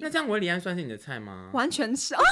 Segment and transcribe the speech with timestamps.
[0.00, 1.50] 那这样维里安算是你的菜吗？
[1.52, 2.14] 完全是。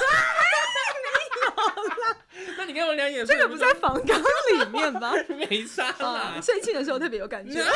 [2.56, 4.25] 那你跟我两眼，这个不在房纲里
[4.72, 5.12] 面吧？
[5.29, 6.41] 没杀啦。
[6.42, 7.62] 睡醒的时候特别有感觉。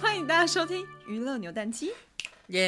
[0.00, 1.92] 欢迎大家收听娱乐扭蛋机。
[2.48, 2.58] 耶！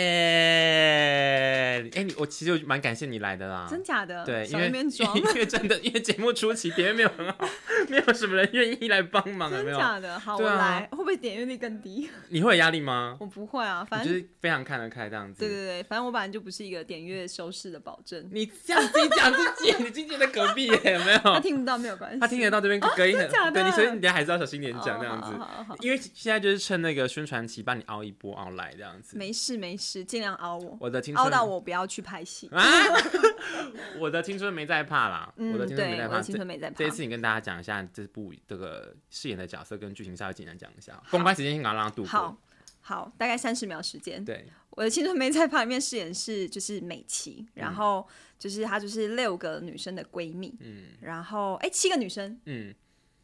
[1.94, 3.66] 哎，你我其实蛮感谢你来的啦。
[3.68, 4.24] 真假的？
[4.24, 4.66] 对，因为
[5.14, 7.48] 因为真的，因为节目初期点阅没有很好，
[7.88, 9.76] 没有什么人愿意来帮忙，有没有？
[9.78, 10.18] 真假的？
[10.20, 10.86] 好，我来。
[10.90, 12.10] 会不会点阅率更低？
[12.28, 13.16] 你会有压力吗？
[13.20, 15.40] 我不会啊，反正就是非常看得开这样子。
[15.40, 18.28] 对对对，反正我本来就不是一个点阅收视的保证。
[18.32, 21.18] 你这样自己讲自己，你经纪在隔壁耶，有没有？
[21.32, 23.28] 他听不到没有关系，他听得到这边隔音的？
[23.52, 25.32] 对，所以你还是要小心点讲这样子。
[25.80, 29.16] 因为现在就是趁那个宣传期，帮你熬一波熬来这样子。
[29.16, 30.58] 没事没事，尽量熬。
[30.58, 32.62] 我，我的青春熬到我不要去拍戏啊。
[33.98, 36.20] 我的青春没在怕啦，我的青春没在怕。
[36.20, 36.76] 青春没在怕。
[36.76, 41.00] 这一次你跟大家讲一下这部这个饰演的角色跟剧情，稍微简单讲一下。
[41.10, 42.08] 公开时间先赶快让他度过。
[42.08, 42.36] 好，
[42.80, 44.24] 好，大概三十秒时间。
[44.24, 48.06] 对，我的青春没在怕里面饰演是就是美琪，然后
[48.38, 52.74] 就是她就是六个女生的闺蜜，嗯，然后哎七个女生，嗯。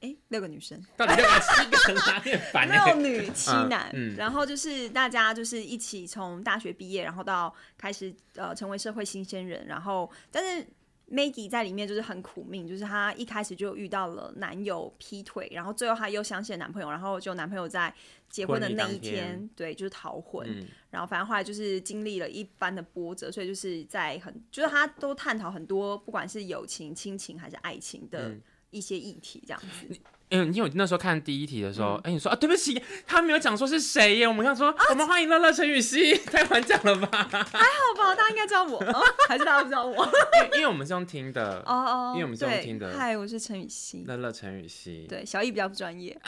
[0.07, 2.69] 哎，六个女生，到底六个七个人哪里烦？
[2.69, 10.65] 六女七男，嗯嗯、然后就是大家就是一起从大学毕业，然后到开始呃成为社会新鲜人，然后但是
[11.11, 17.93] Maggie 在里面就是很苦命，就是她一开始就遇到了男友劈腿，然后最后她又相信了男朋友，然后就男朋友在
[18.29, 19.51] 结婚的那一天，天。
[19.57, 28.33] 对，就是逃婚，嗯、然后反正后来就是经历了一番的波折，所以就是在很就是她都探讨很多，不管是友情、亲情还是爱情的。
[28.77, 37.25] 嗯一些议题这样子，嗯、欸，因为我那时候看第一题的时候，哎、嗯欸，你说啊，对不起，他没有讲说是谁耶，我们想说，啊、我们欢迎乐乐陈雨希，太晚讲了吧？
[37.33, 40.05] 还好吧，大家应该知道我，哦、 还是大家不知道我？
[40.05, 42.95] 因为因为我们是用听的，哦哦，因为我们是用听的。
[42.99, 46.21] 嗨，我是陈雨希，乐乐陈雨希，对，小易比较不专业。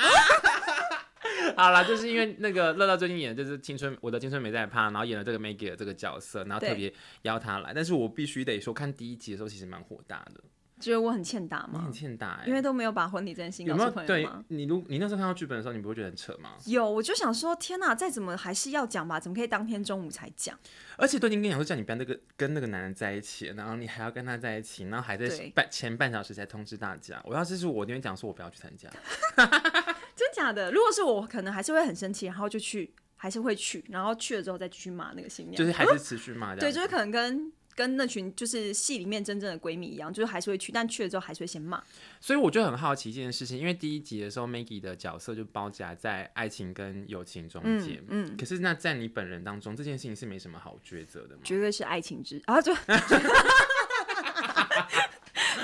[1.56, 6.90] 好啦，就是因为那个乐乐最近演的就是青春，我的青春没在怕，然后演了这个 Maggie 的这个角色，然后特别
[7.22, 10.40] 邀他来，但是我必须得说，看第一集的时候其实蛮火大的。
[10.78, 11.72] 觉得我很欠打吗？
[11.74, 14.44] 你很欠打哎、欸，因为都没有把婚礼这件事情告诉朋友吗？
[14.48, 16.50] 对，你如你那时候看到剧本的时候，你不会觉得很扯吗？
[16.66, 19.18] 有，我就想说，天哪，再怎么还是要讲吧？
[19.18, 20.58] 怎么可以当天中午才讲？
[20.96, 27.20] 而且都已经跟你讲说，叫你不要那个跟那个男人在一起，然后你还要跟他在一起，然后还在半前半小时才通知大家。
[27.24, 28.88] 我要是是我，那边讲说我不要去参加。
[30.16, 30.70] 真假的？
[30.72, 36.54] 如果是我，可能还是会很生气，然后就去，还是会去，然后去了之后再继续骂那个新娘，就是还是持续骂。
[36.56, 37.52] 对，就是可能跟。
[37.78, 41.80] 跟那群就是戏里面真正的闺蜜一样，就是还是会去，但去了之后还是会先骂。
[42.20, 48.02] 所以我就很好奇这件事情，因为第一集的时候，Maggie 的角色就包夹在爱情跟友情中间。
[48.08, 51.42] 嗯，嗯，可是那在你本人当中，这件事情是没什么好抉择的吗？
[51.44, 52.74] 绝对是爱情之啊，就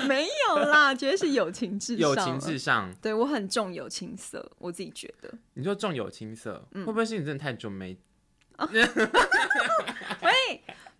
[0.07, 2.09] 没有啦，绝对是友情至上。
[2.09, 5.29] 友情至上，对我很重友情色，我自己觉得。
[5.55, 7.97] 你说重友情色，嗯、会不会是你真的太久没？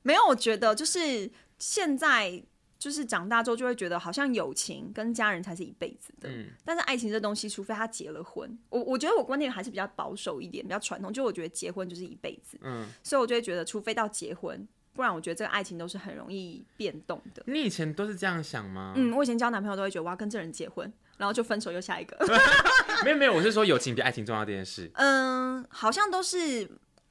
[0.06, 0.14] 喂。
[0.14, 1.30] 没有，我觉得就是
[1.60, 2.42] 现在
[2.78, 17.44] 就是长大之后就会觉得好像友情跟家人才是一辈子的，嗯，但是爱情这东西，除非他结了婚，我我觉得我观念还是比较保守一点，比较传统，就我觉得结婚就是一辈子，嗯，所以我就会觉得，除非到结婚，不然我觉得这个爱情都是很容易变动的。
[17.48, 18.94] 你以前都是这样想吗？
[18.98, 22.16] 嗯，我以前交男朋友都会觉得我要跟这人结婚，然后就分手又下一个。
[23.04, 24.92] 没有没有，我是说友情比爱情重要这件事。
[24.94, 26.70] 嗯，好像都是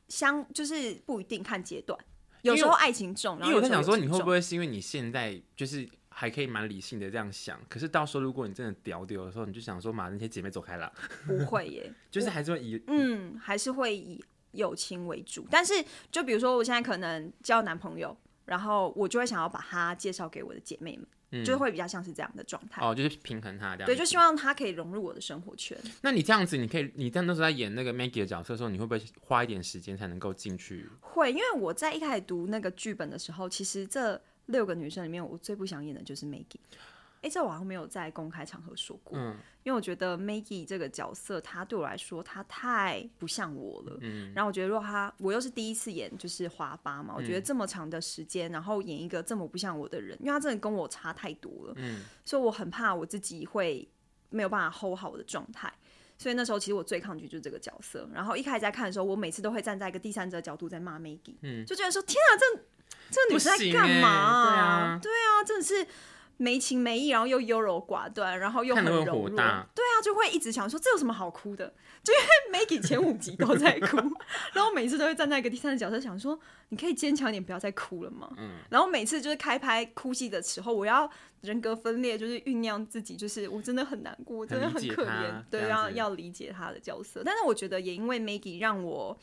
[0.08, 1.98] 相，就是不一定看阶段。
[2.44, 10.92] 有时候爱情重，因为我在想说，你会不会是因为你现在就是还可以蛮理性的这样想，可是到时候如果你真的屌屌的时候，你就想说，妈那些姐妹走开了。
[11.26, 14.22] 不会耶， 就是还是会以嗯，还是会以
[14.52, 15.46] 友情为主。
[15.50, 15.72] 但是
[16.12, 21.06] 就比如说，我现在可能交男朋友，然后我就会想要把他介绍给我的姐妹们。
[21.42, 23.86] 就会比较像是这样的状态哦，就是平衡他这样。
[23.86, 25.74] 对，就希望他可以融入我的生活圈。
[26.02, 30.86] 那你这样子，你可以，你在那时候在演那个 Maggie 的角色的时候，你会不会花一点时间才能够进去？
[31.00, 36.60] 会，因为我在一开始读那个剧本的时候，其实这六个女生里面，我最不想演的就是 Maggie。
[37.24, 53.88] 哎，这我好像没有在公开场合说过，嗯，因为我觉得 Maggie 这个角色，她对我来说，她太不像我了，嗯，然后我觉得如果她，我又是第一次演，就是花八嘛，我觉得这么长的时间，然后演一个这么不像我的人，因为她真的跟我差太多了，嗯，所以我很怕我自己会
[54.28, 55.72] 没有办法 hold 好我的状态，
[56.18, 62.60] 所以那时候其实我最抗拒就是这个角色，然后一开始在看的时候，我每次都会站在一个第三者角度在骂 Maggie，嗯，就觉得说天啊，这
[63.10, 64.44] 这女生在干嘛啊？
[64.44, 65.86] 对啊，对啊，真的是。
[66.36, 69.30] 没情没义，然后又优柔寡断，然后又很柔弱。
[69.30, 71.72] 对啊，啊，就会一直想说这有什么好哭的？
[72.02, 72.18] 就因
[72.52, 73.96] 为 Maggie 前五集都在哭，
[74.52, 76.38] 然后每次都会站在一个第三的角色想说，
[76.68, 78.30] 你可以坚强一点，不要再哭了嘛？
[78.36, 81.08] 嗯，然后每次就是开拍哭戏的时候，我要
[81.40, 87.22] 人格分裂，就是酝酿自己，就是我真的很难过，真的很可怜，对，要要理解他的角色。
[87.24, 89.18] 但是我觉得也因为 Maggie 让我。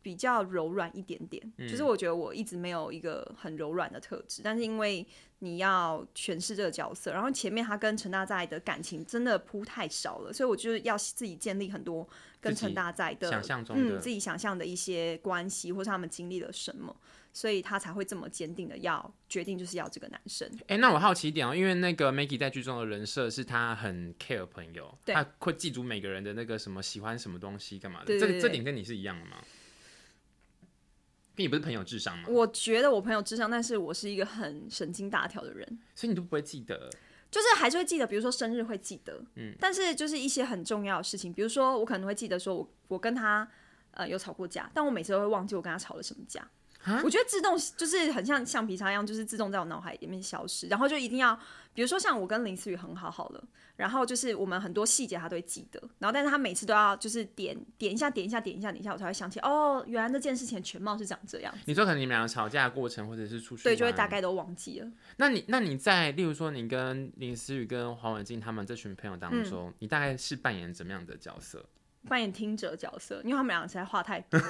[0.00, 5.06] 比较柔软一点点，嗯，就是我觉得我一直没有一个很柔软的特质，但是因为
[5.40, 12.08] 你要诠释这个角色，然后前面他跟陈大在的感情真的铺太少了，所以我就是要自己建立很多
[12.40, 16.94] 跟陈大在的想象中的，嗯，自己想象的一些关系，或是他们经历了什么，
[17.32, 20.48] 所以他才会这么坚定的要决定就是要这个男生。
[20.62, 29.36] 哎、欸，那我好奇一点哦，因为那个 Maggie 在剧中的人设是他很 care 朋友，他会记住每个人的那个什么喜欢什么东西干嘛的，这这点跟你是一样的吗？
[31.44, 32.24] 你不是朋友智商吗？
[32.28, 36.90] 我觉得我朋友智商，但是我是一个很神经大条的人，所以你都不会记得，
[37.30, 43.48] 就是还是会记得，比如说生日会记得，嗯，但是就是一些很重要的事情，比如说我可能会记得说我我跟他
[43.92, 46.48] 呃有吵过架，但我每次都会忘记我跟他吵了什么架。
[47.04, 51.38] 我觉得自动就是很像橡皮擦一样，就是自动在我脑海里面消失，然后就一定要，
[51.74, 53.44] 比如说像我跟林思雨很好好了，
[53.76, 61.54] 然后就是我们很多细节他都会记得，然后但是他每次都要就是点点一下点一下点一下点一下，我才会想起哦，原来那件事情全貌是长这样。
[61.66, 64.88] 你说可能你们两个吵架的过程，或者是出去对，就会大概都忘记了。
[65.16, 71.64] 那你那你在例如说你跟林思雨跟黄文静他们这群朋友当中，嗯，你大概是扮演怎么样的角色？
[72.08, 74.40] 扮演听者角色，因为他们两个实在话太多。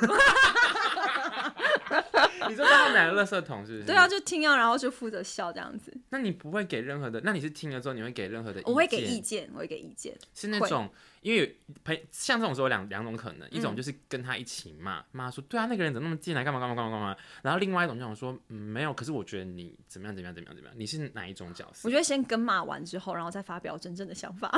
[2.48, 3.84] 你说他们两个垃圾桶是不是？
[3.84, 5.92] 对啊，就听啊，然后就负责笑这样子。
[6.10, 7.20] 那你不会给任何的？
[7.24, 8.72] 那你是听了之后你会给任何的意见？
[8.72, 10.16] 我会给意见，我会给意见。
[10.34, 10.88] 是那种。
[11.20, 21.88] 因为陪像这种时候两两种可能，一种就是跟他一起骂，骂、嗯、说对啊，那个人怎么那么贱来干嘛干嘛干嘛干嘛，然后另外一种就想说，嗯，没有，可是我觉得你怎么样怎么样怎么样怎么样，你是哪一种角色？
[21.88, 24.48] 我觉得先跟骂完之后，然后再发表真正的想法，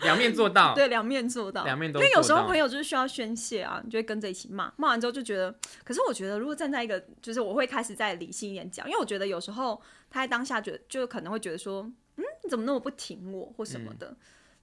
[0.00, 2.00] 两面做到，对，两面做到，两面都。
[2.00, 5.54] 因为有时候朋友就是需要宣泄啊，你就会跟着一起骂，骂完之后就觉得，
[5.84, 9.80] 可是我觉得如果站在一个，就是我会开始再理性一点讲，因为我觉得有时候
[10.10, 11.82] 他在当下觉得就可能会觉得说，
[12.16, 14.08] 嗯，你怎么那么不挺我或什么的。
[14.08, 14.16] 嗯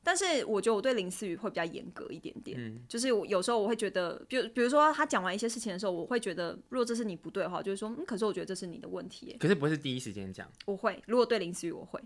[0.06, 12.00] 但是我觉得我对林思雨会比较严格一点点，嗯，就是我有时候我会觉得，比如比如说他讲完一些事情的时候，我会觉得，如果这是你不对的话，就是说，嗯，可是我觉得这是你的问题，可是不会是第一时间讲，我会，如果对林思雨我会，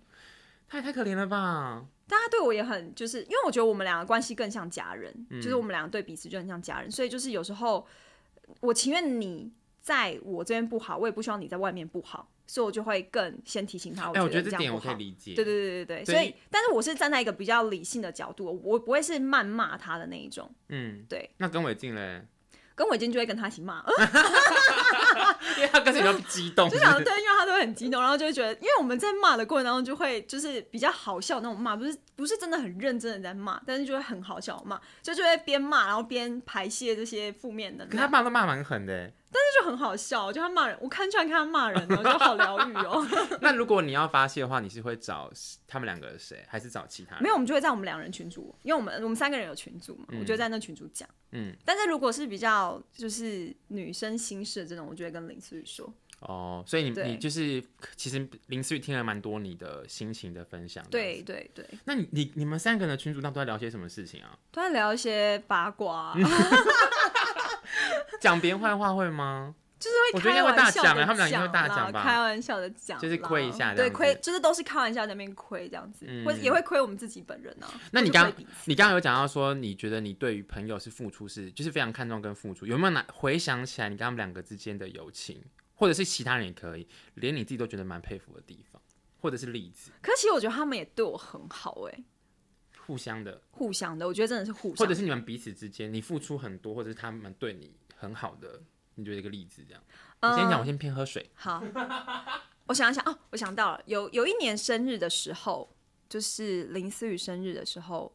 [0.69, 1.85] 他也太可怜了吧？
[2.07, 7.85] 大家对我也很，就是因为我觉得我们两个关系更像家人，嗯，就是我们两个对彼此就很像家人，所以就是有时候
[8.61, 12.29] 我情愿你在我这边不好，我也不希望你在外面不好。
[12.47, 14.07] 所以我就会更先提醒他。
[14.07, 15.35] 哎、欸，我觉得这点我可以理解。
[15.35, 20.49] 对对对对对，所以，但是我是站在一个比较理性的角度，我不会是谩骂他的那一种。
[20.69, 21.29] 嗯，对。
[21.37, 22.25] 那跟伟静嘞？
[22.73, 23.83] 跟伟静就会跟他一起骂，
[25.57, 37.85] 因为他跟你都激动，就想对，因为他都会很激动，然后就会觉得，因为我们在骂的过程当中，就会就是比较好笑那种骂，不是不是真的很认真的在骂，但是就会很好笑骂，就就会边骂然后边排泄这些负面的。
[37.85, 39.11] 可他骂都骂蛮狠的。
[39.31, 43.07] 但是就很好笑，就他骂人，我看出来看他骂人，我觉得好疗愈哦。
[43.41, 45.31] 那如果你要发泄的话，你是会找
[45.67, 47.23] 他们两个谁，还是找其他人？
[47.23, 51.07] 没有，我们就会在我们两人群组，因为我们我们三个人有群组嘛，嗯、我就在那群组讲。
[51.31, 51.55] 嗯。
[51.63, 55.93] 但是如果是比较就是女生心事的这种，我就会跟林思雨说。
[56.21, 57.63] 哦，所以你你就是
[57.95, 60.85] 其实林思雨听了蛮多你的心情的分享。
[60.91, 61.65] 对对对。
[61.85, 64.37] 那你你你们三个人的群组当中都在聊些什么事情啊？
[64.51, 66.13] 都在聊一些八卦。
[68.19, 69.55] 讲别人坏话会吗？
[69.79, 72.03] 就是会开玩笑的讲，他们俩应该会大讲吧？
[72.03, 77.79] 开玩笑的讲，就是亏一下，对，亏就是都是开玩笑在那边亏这样子，或、嗯、也会亏我们自己本人呢、啊。
[77.91, 78.29] 那你刚
[78.65, 85.41] 你刚刚有讲到说，你觉得你对于朋友是付出是，就是非常看重跟付出，有没有哪回想起来你跟他们两个之间的友情，
[85.75, 88.81] 或者是其他人也可以，连你自己都觉得蛮佩服的地方，
[89.21, 89.91] 或者是例子？
[90.01, 92.03] 可是其实我觉得他们也对我很好哎、欸，
[92.85, 97.71] 互相的，互相的，我觉得真的是互相，或者是你们彼此之间，你付出很多，或者是他们对你。
[97.99, 98.61] 很好的，
[98.95, 99.83] 你觉得一个例子这样？
[100.21, 101.29] 嗯、我先讲，我先偏喝水。
[101.33, 101.61] 好，
[102.67, 105.75] 我想一想哦，我想到了，有有一年生日的时候，
[106.07, 108.13] 就是林思雨生日的时候，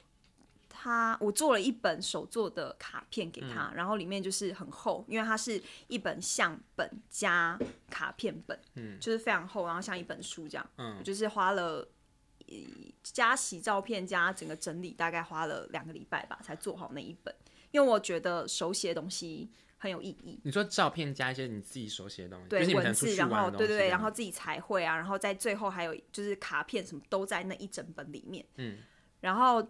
[0.69, 7.59] 他我做了一本手做的卡片给他，嗯、然后里面就是很厚，因为它是一本相本加
[7.91, 11.87] 卡片本，嗯，就是非常厚，然后像一本书这样，嗯，就是花了
[13.03, 17.35] 加洗照片加整个整理，大概花了两个礼拜吧，才做好那一本，
[17.71, 19.51] 因为我觉得手写的东西。
[19.85, 20.41] 很有意义。
[20.43, 28.43] 你说照片加一些你自己手写的东西，对，文字，然后对对对，然后自己彩绘啊，然后在最后还有就是卡片什么都在那一整本里面。
[28.57, 28.79] 嗯，
[29.21, 29.63] 然后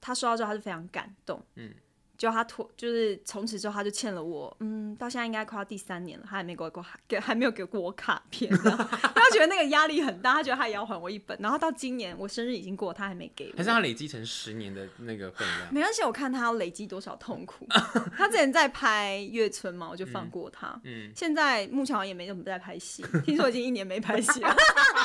[0.00, 1.40] 他收到之后他就非常感动。
[1.54, 1.72] 嗯，
[2.20, 6.70] 就他拖，就是从此之后他就欠了我，嗯，到现在应该快要第三年了，他还没给我
[7.08, 15.72] 给，还没有给过我卡片，他觉得那个压力很大，他觉得他也要还我一本，然后到今年我生日已经过，他还没给我，还是他累积成十年的那个分量？
[15.72, 17.66] 没关系，我看他要累积多少痛苦。
[18.14, 24.54] 他之前在拍月村嘛，我就放过他， 嗯，嗯现在目前好像也没怎么在拍戏，听说已经一年没拍戏了，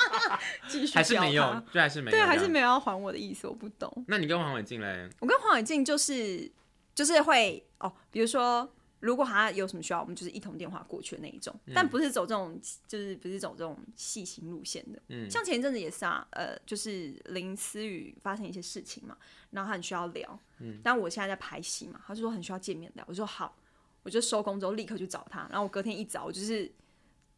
[0.68, 4.04] 继续还是没有，对，还是没有，对，还是没有要还我的意思，我不懂。
[4.06, 5.10] 那你跟黄伟晋嘞？
[5.22, 6.52] 我跟黄伟晋就是。
[6.96, 8.68] 就是会哦，比如说，
[9.02, 15.00] 如果他有什么需要，我们就是一通电话过去的那一种，嗯、但不是走这种，就是不是走这种细心路线的。
[15.10, 19.18] 嗯，像前一阵子也是啊，呃，就是林思雨发生一些事情嘛，
[19.52, 23.56] 然后他很需要聊，嗯，但我现在在拍戏嘛，他就说很需要见面聊，我说好，
[24.04, 26.72] 我就收工之后立刻去找他，然后我隔天一早我就是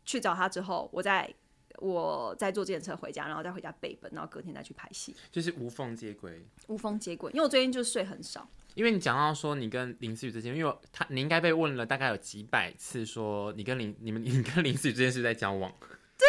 [0.05, 1.27] 去找他之后，我再
[1.79, 8.47] 我再坐计程车回家，然后再回家背本，然后隔天再去拍戏，就是无缝接轨，无缝接轨，因为我最近就睡很少。
[8.77, 15.73] 因为你讲到说你跟林思雨之间，因为他你应该被问了大概有几百次，说你跟林你们你跟林思雨之间是在交往？
[16.15, 16.27] 对，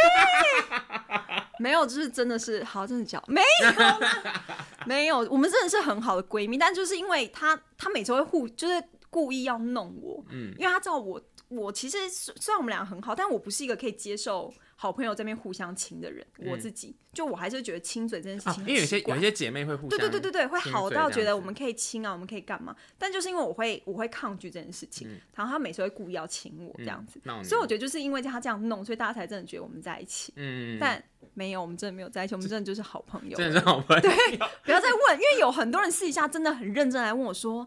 [1.61, 4.01] 没有，就是真的是好，真的交没有，
[4.87, 14.51] 没有，我们真的是很好的闺蜜，但就是因为他他每次会互就是故意要弄我，嗯，因为他知道我我其实虽然我们俩很好，但我不是一个可以接受。
[14.81, 22.77] 好朋友这边互相亲的人，我自己就我还是觉得亲嘴这件事情，因为有些有一些姐妹会互相对对对对对，会好到觉得我们可以亲啊，我们可以干嘛？
[22.97, 30.33] 但就是因为我会我会抗拒这件事情，然后他每次会故意要亲我这样子，所以我觉得就是因为他这样弄，所以大家才真的觉得我们在一起。
[30.37, 31.03] 嗯，但
[31.35, 34.03] 没有，我们真的没有在一起，我们真的就是好朋友，真的是好朋友。
[34.03, 37.67] 对，不要再问，因为有很多人私底下真的很认真来问我说。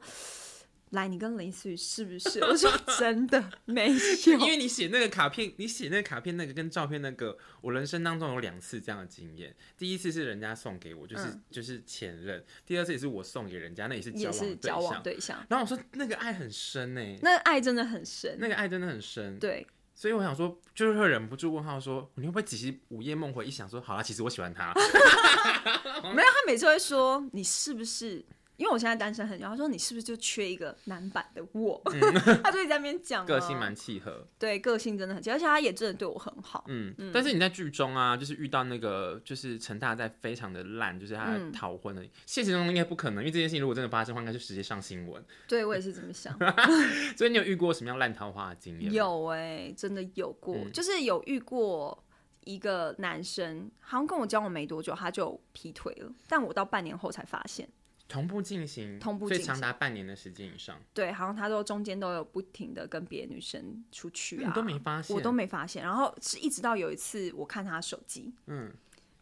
[0.91, 2.39] 来，你跟林思雨是不是？
[2.43, 2.69] 我说
[2.99, 3.95] 真的没有，
[4.39, 9.55] 因为你写那个卡片，你写那个卡片那个跟照片那个，我人生当中有两次这样的经验。
[9.77, 14.59] 第一次是人家送给我，就是、嗯、就是前任；第二次也是我送给人家，那也是交往对象。
[14.61, 15.45] 交往对象。
[15.49, 19.39] 然后我说那个爱很深呢、欸，那个爱真的很深，那个爱真的很深。
[19.39, 24.73] 对，所以我想说，就是会忍不住问号说，你会不会只是午夜梦回，一想说，好了，其实我喜欢他。
[26.13, 28.25] 没有，他每次会说，你是不是？
[28.61, 31.81] 因为我现在单身很久，他说你是不是就缺一个男版的我？
[31.91, 31.99] 嗯、
[32.45, 36.63] 他就一直在那边讲，个性蛮契合，对，个性真的很契合，而且他也真的对我很好。
[36.67, 42.03] 嗯，嗯，但是你在剧中啊，就是遇到那个就是陈大在非常的烂，就是他逃婚了。
[42.03, 45.25] 嗯、现实中应该不可能，因为这件事情如果真的发生的话，应该就直接上新闻。
[45.49, 46.37] 对，我也是这么想。
[47.17, 48.93] 所以你有遇过什么样烂桃花的经验？
[48.93, 52.03] 有哎、欸，真的有过，嗯、就是有遇过
[52.43, 57.67] 一个男生，好像跟我交往没多久，他就劈腿了，但我到半年后才发现。
[58.11, 60.77] 同步进行，同步进行，所以长达半年的时间以上。
[60.93, 65.81] 对，好像他都中间都有不停的跟别的女生出去啊，你都没发现，我都没发现。
[65.81, 68.69] 然后是一直到有一次，我看他手机，嗯，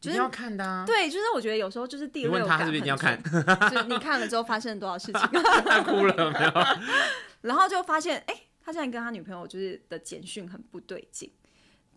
[0.01, 0.83] 就是要看的啊。
[0.87, 2.57] 对，就是我觉得有时候就是第六感。
[2.57, 3.21] 他是不是一定要看？
[3.69, 5.21] 就是你看了之后发生了多少事情？
[5.65, 6.51] 他哭了没有？
[7.41, 11.31] 然后就发现，哎、欸，他现在跟他女朋友就是的简讯很不对劲。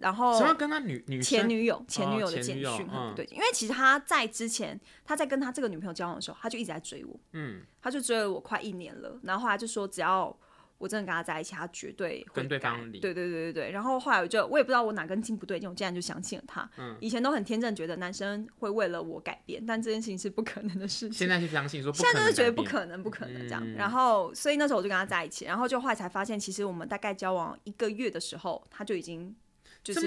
[0.03, 9.19] 然后，什么跟他女女前女友前女友的简讯很不对劲，因为其实他在之前他在跟他这个女朋友交往的时候，他就一直在追我，嗯，他就追了我快一年了。
[9.23, 10.37] 然后后来就说，只要
[10.79, 12.99] 我真的跟他在一起，他绝对会跟对方离。
[12.99, 13.71] 对对对对对。
[13.71, 16.69] 然后后来我就我也不知道我哪根筋不对劲，我竟然就相信了他。
[16.77, 21.13] 嗯，以前都很天真，觉得男生会为了我改变，但这件事情是不可能的事情。
[21.17, 23.63] 现在是相信说，现在就是觉得不可能，不可能这样。
[23.65, 29.35] 嗯、然后所以那时候我就跟他在一起，然后就后来才发现，其实我们大概交往一个月的时候，他就已经。
[29.83, 30.01] 就是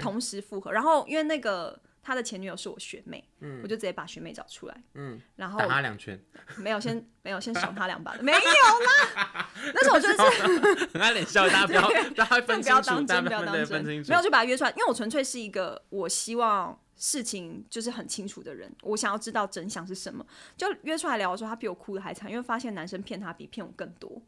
[0.00, 6.20] 同时复合，然后因为那个他的前女友是我学妹，嗯，我就直接把学妹找出来，嗯，然后打他两拳，
[6.56, 24.20] 没有先 没有先赏他两把的，没有啦， 那时候我就是 很爱脸笑，大家不要大家分清楚，大家不要当真，没有就把他约出来，因为我纯粹是一个我希望事情就是很清楚的人，我想要知道真相是什么，就约出来聊的时候，他比我哭的还惨，因为发现男生骗他比骗我更多。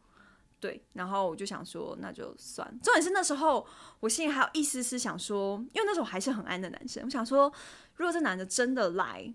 [0.65, 2.67] 对，然后我就想说，那就算。
[2.83, 3.67] 重点是那时候
[4.01, 7.05] 我心里还有一丝丝想说，因为那时候我还是很爱的男生。
[7.05, 7.53] 我想说，
[7.97, 9.31] 如果这男的真的来，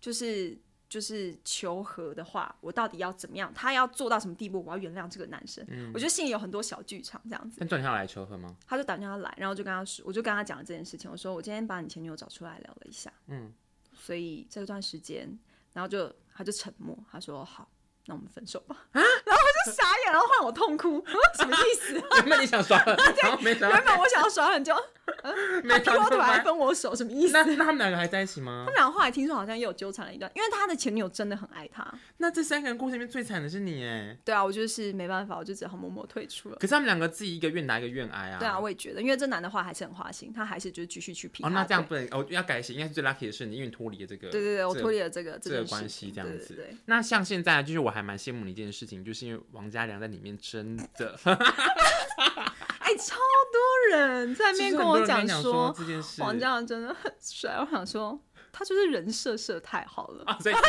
[0.00, 0.56] 就是
[0.88, 3.52] 就是求和的话，我到底要怎么样？
[3.52, 4.62] 他要做到什么地步？
[4.64, 5.66] 我要原谅这个男生？
[5.68, 7.56] 嗯，我觉得心里有很多小剧场这样子。
[7.58, 8.54] 但昨天他来求和吗？
[8.64, 11.10] 他就打电话来，然后就跟他说，我就跟他讲了这件事情。
[11.10, 13.52] 我说我今天把你前女友找出来聊了一下，嗯，
[13.92, 15.36] 所以这段时间，
[15.72, 17.68] 然后就他就沉默，他说好。
[18.06, 18.98] 那我们分手吧啊！
[19.26, 21.02] 然后我就傻眼，然后换我痛哭，
[21.36, 21.92] 什么意思？
[22.16, 24.74] 原本你想耍狠， 对，原本我想要耍狠，就
[25.68, 27.32] 他劈我腿还分我手，什么意思？
[27.32, 28.64] 那那他们两个还在一起吗？
[28.66, 31.86] 他们两个后来听说好像也有纠缠了一段，因为他的前女友真的很爱他。
[32.18, 34.16] 那这三个人故事里面最惨的是你哎。
[34.24, 36.56] 对啊，我就是没办法，我就只好默默退出了。
[36.56, 38.38] 可是他们两个自己一个愿打一个愿挨啊。
[38.38, 41.42] 对啊，我也觉得，因为这男的话还是很花心，他还是就是继续去劈。
[41.44, 44.28] 哦，那这样不能哦，要改写，应该是最 lucky 的是你，因为脱离了这个。
[44.28, 46.68] 对对对，我脱离了这个这个关系，这样子。
[46.86, 51.18] 那像现在，就是我还蛮羡慕你一件事情，就是因为王嘉良在里面真的。
[52.90, 53.16] 哎，超
[53.52, 57.56] 多人在那边跟我讲说，这件事，王嘉良真的很帅。
[57.60, 58.20] 我想说，
[58.50, 60.24] 他就是人设设太好了。
[60.26, 60.54] 啊，所以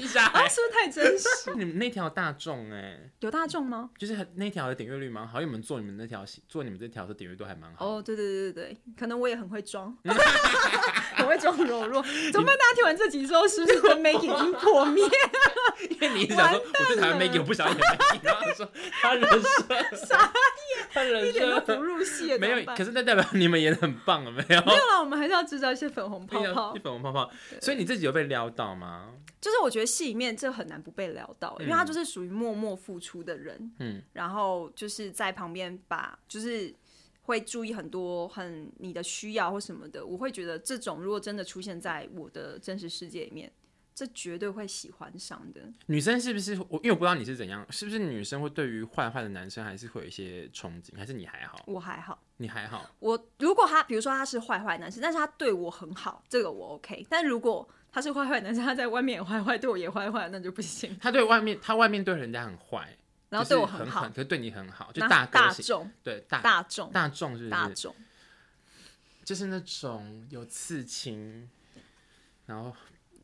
[0.00, 0.18] 不是
[0.72, 1.54] 太真实？
[1.54, 3.90] 你们那条大众哎，有大众吗？
[3.96, 7.86] 就是那条的点阅率蛮好，因为你们做你们那条做你们这条的点阅都还蛮好。
[7.86, 9.96] 哦，对对对对对，可能我也很会装，
[11.16, 12.02] 很会装柔弱。
[12.32, 12.56] 怎么办？
[12.56, 15.04] 大家听完这集之后，是不是我 Maggie 已经破灭？
[15.90, 18.68] 因为你一直想说我最讨厌 Maggie，我不想演 Maggie，然后说
[19.00, 19.42] 他人生
[19.96, 22.36] 傻眼，他人设一点都不入戏。
[22.38, 24.60] 没有，可是那代表你们演的很棒了，没有？
[24.62, 27.30] 没有了，我们还是要制造一些粉红泡泡，粉红泡泡。
[27.60, 29.10] 所以你自己有被撩到吗？
[29.40, 36.74] 就是我觉得戏里面这很难不被撩到，因为他就是属于默默付出的人，嗯，然后就是在旁边把，就是
[37.30, 43.50] 会注意很多很你的需要或什么的，我会觉得这种如果真的出现在我的真实世界里面，
[43.94, 45.60] 这绝对会喜欢上的。
[45.86, 46.76] 女生是不是我？
[46.82, 51.62] 因为我不知道你是怎样，是不是女生会对于坏坏的男生还是会有一些憧憬，还是你还好？
[51.66, 52.90] 我还好，你还好。
[52.98, 57.06] 我如果他比如说他是坏坏男生，但是他对我很好，这个我 OK。
[57.08, 60.96] 但如果他是坏坏男生，他在外面也坏坏，对我也坏坏，那就不行。
[61.00, 62.96] 他对外面，他外面对人家很坏，
[63.30, 67.48] 然后对我很好，可是对你很好，就大大众，对大大众，大众是？
[67.48, 67.94] 大众，
[69.24, 71.48] 就是那种有刺青，
[72.46, 72.74] 然后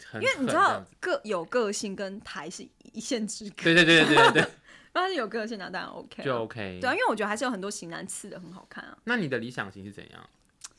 [0.06, 4.50] 很因为你知道个有个性跟台是一线之隔，对对对对对对，
[4.92, 8.96] 但是有个性那当然 OK，就 OK，对啊，因为我觉得还是有很多型男刺的很好看啊。
[9.04, 10.30] 那你的理想型是怎样？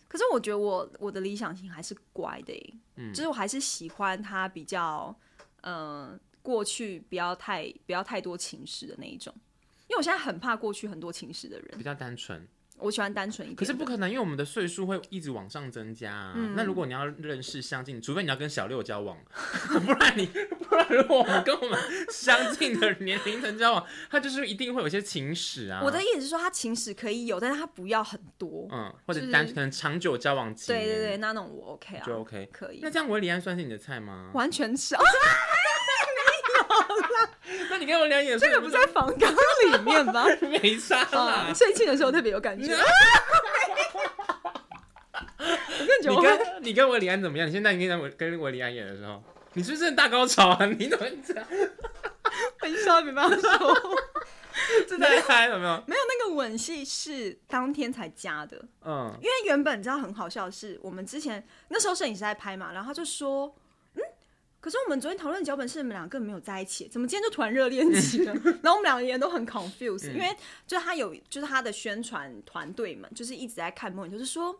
[0.07, 5.13] 可是我觉得我我的理想型还是乖的、欸，嗯，就是我还是喜欢他比较，
[5.63, 9.33] 嗯、呃，过去不要太不要太多情史的那一种，
[9.89, 12.47] 因为我现在很怕过去很多情史的人，比较单纯。
[12.79, 16.33] 我喜欢单纯一点，可是不可能，因为我们的岁数会一直往上增加啊。
[16.35, 19.17] 嗯、那如果你要认识相近，除非你要跟小六交往，
[19.83, 21.79] 不然你不然如果我们跟我们
[22.11, 25.81] 相近的年龄层交往，他就是一定会有些情史啊。
[25.83, 30.53] 我的意思是说，他情史可以有，但是他不要很多，嗯，或者单、就是、可能长久交往。
[30.53, 32.79] 对对对，那种我 OK 啊，就 OK 可以。
[32.83, 34.29] 那这样韦礼安算是你的菜吗？
[34.35, 34.99] 完全少。
[34.99, 35.03] 那
[37.87, 40.25] 你跟我两眼，这个不在房纲里面吗？
[40.61, 41.53] 没啥啦。
[41.55, 42.75] 睡觉的时候特别有感觉。
[46.01, 47.47] 你跟你跟我李安怎么样？
[47.47, 50.65] 你现在你跟我跟我李安演的时候，你是不是大高潮啊？
[50.77, 51.45] 你怎么这样？
[52.59, 53.73] 很少没办法说，
[54.85, 55.83] 这太嗨了没有？
[55.87, 58.61] 没有，那个吻戏是当天才加的。
[58.85, 63.55] 嗯，因为原本你知道很好笑的是，我们之前那时候摄影师在拍嘛，然后他就说。
[64.67, 68.33] 可是我们昨天讨论脚本是你们两个根本没有在一起，怎么今天就突然热恋期了？
[68.61, 70.27] 然后我们两个人都很 confused，、嗯、因为
[70.65, 74.53] 就是他有，就是他的宣传团队们就是一直在看梦，就是说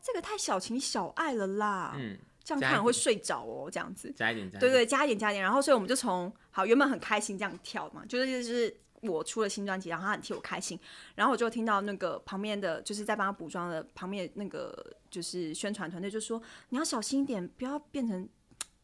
[0.00, 10.78] 这个太小情小爱了啦，嗯，这样看会睡着哦，这样子，加一点，加一点，对对，加一点加一点，然后所以我们就从好原本很开心这样跳嘛，就是就是我出了新专辑，然后他很替我开心，
[11.16, 18.28] 然后我就听到那个旁边的就是在帮他补妆的旁边那个就是宣传团队就说你要小心一点，不要变成。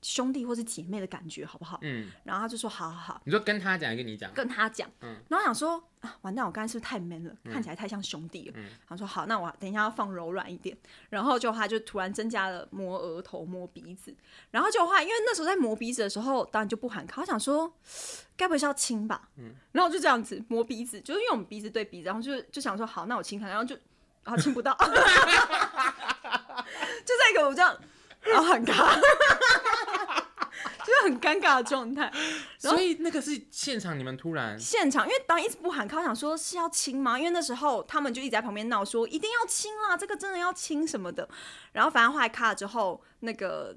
[0.03, 1.79] 兄弟或是姐妹的感觉好不好？
[1.83, 3.21] 嗯，然后他就说好好好。
[3.25, 4.33] 你说跟他讲，跟你讲？
[4.33, 4.89] 跟他讲。
[5.01, 7.35] 嗯，然后想说啊，完蛋，我刚才是不是太 man 了？
[7.45, 8.53] 嗯、看起来太像兄弟了。
[8.57, 10.77] 嗯，然后说好，那我等一下要放柔软一点。
[11.11, 14.15] 然后就他就突然增加了摸额头、摸鼻子。
[14.51, 17.21] 然后就话，因为那时候在摸鼻子的时候，当然就不喊卡。
[17.21, 17.73] 我想说，
[18.37, 19.29] 该不会是要亲吧？
[19.37, 23.75] 嗯，然后就这样子摸鼻子，就是因为我们鼻子对鼻子，然后就就想说好，那我亲他，然后就
[24.23, 24.87] 然后亲不到， 就
[27.17, 27.77] 在一个我这样，
[28.21, 28.97] 然后喊卡。
[30.99, 32.13] 就 很尴尬的状态，
[32.59, 37.19] 所以那个是现场，你们突然现场，因为当一直不喊卡，我想说是要亲吗？
[37.19, 41.29] 因为那时候他们就一直在旁边闹，说一定要亲啦，这个真的要亲什么的。
[41.73, 43.77] 然后反正后来卡了之后，那个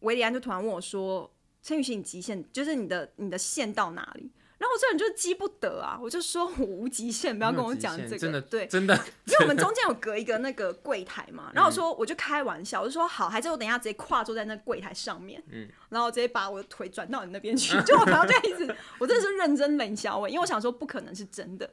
[0.00, 8.18] 维里安就突然问我说：“陈雨欣，你极限就是你的你的线到哪里？”然后我这人就是激不得啊，我就说我无极限，不要跟我讲这个。
[8.18, 8.94] 真的对，真的，
[9.24, 11.52] 因为我们中间有隔一个那个柜台嘛。
[11.54, 21.70] 然后我说我就开玩笑，我就说好，还是我等一下直接跨坐在那柜台上面，嗯，然后我直接把我的腿转到你那边去，就我然后就一直，我真的是认真冷笑我，因为我想说不可能是真的。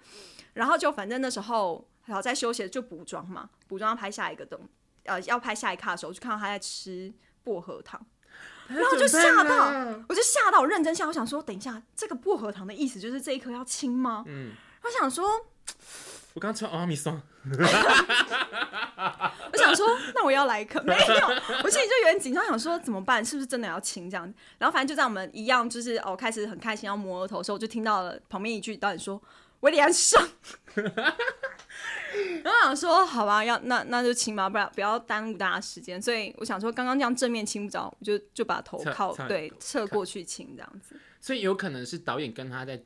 [0.54, 4.60] 然后就反正那时候然后在休息就补妆嘛，补妆要拍下一个灯，
[5.06, 7.12] 呃，要拍下一卡的时候，就看到他在吃
[7.44, 8.00] 薄荷糖。
[8.68, 9.68] 然后就吓到，
[10.08, 14.24] 我就吓到，我认真吓，我想说，等一下，这个薄荷糖的意思就是这一颗要亲吗？
[14.28, 14.52] 嗯，
[14.84, 15.30] 我想说，
[16.34, 17.22] 我刚吃完阿米桑。
[19.52, 21.28] 我想说，那我要来一颗，没有，
[21.64, 23.24] 我心里就有点紧张，想说怎么办？
[23.24, 24.26] 是不是真的要亲这样？
[24.58, 29.22] 然后反正就在我们一样，就是哦，开始很开心要摸额头的时候，我就听到了旁边一句导演说
[29.62, 30.28] ：“韦礼安上。”
[32.44, 36.02] 然后想说，好吧，要那那就亲吧，不要不要耽误大家时间。
[36.02, 40.96] 所以我想说，刚刚这样正面亲不着，我就就把头靠对侧过去亲这样子。
[41.20, 42.82] 所以有可能是导演跟他在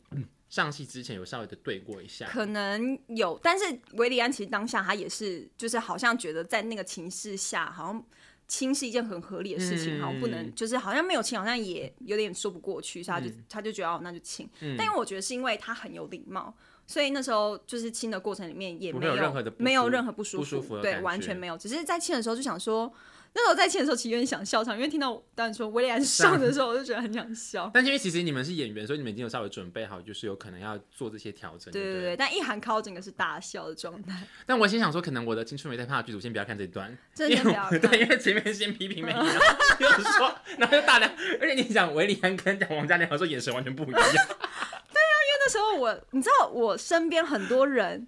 [0.50, 3.40] 上戏之前有稍微的对过一下，可能有。
[3.44, 8.04] 但是韦礼安其实当下他也是，就是好像觉得在那个情势下，好像
[8.50, 14.50] 亲是一件很合理的事情，好像不能就是好像没有亲，好像也有点说不过去，所以他就他就觉得哦，那就亲。
[14.60, 16.54] 但因为我觉得是因为他很有礼貌。
[16.88, 19.14] 所以那时候就是亲的过程里面也没有，
[19.60, 21.56] 没有任何不舒服对，完全没有。
[21.56, 22.92] 只是在亲的时候就想说，
[23.34, 27.70] 那时候在签的时候其实有点想笑场，因为听到导演说韦礼安上的时候， 我就觉得很想笑。
[27.74, 31.72] 但因为其实你们是演员，所以你们已经有稍微准备好，就是有可能要做这些调整。
[31.72, 34.24] 对对对，但一喊靠整个是大笑的状态。
[34.46, 37.80] 但我先想说，可能我的青春没在怕剧组，先不要看这一段，真的先不要看。
[37.80, 44.02] 对，因为前面先批评没有，又说，然后又大量，而且你讲韦礼安跟讲王嘉良，说眼神完全不一样。
[44.02, 48.08] 对啊，因为那时候我，你知道我身边很多人，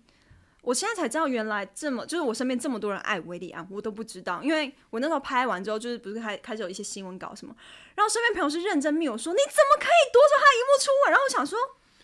[0.62, 7.56] 我现在才知道原来这么，就是我身边这么多人爱维利安，我都不知道，因为我那时候拍完之后，就是不是开开始有一些新闻稿什么，
[7.96, 11.12] 然后身边朋友是认真密我说，你怎么可以夺走他荧幕初吻？
[11.12, 11.58] 然后我想说。